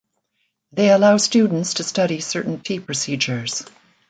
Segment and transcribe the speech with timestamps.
[0.71, 3.63] They allow students to study certain tea procedures.